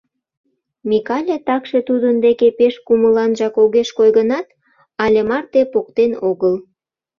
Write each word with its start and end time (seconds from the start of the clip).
Микале 0.89 1.35
такше 1.47 1.79
тудын 1.87 2.15
деке 2.25 2.47
пеш 2.57 2.75
кумыланжак 2.85 3.55
огеш 3.63 3.89
кой 3.97 4.09
гынат, 4.17 4.47
але 5.03 5.19
марте 5.29 5.61
поктен 5.73 6.11
огыл. 6.29 6.55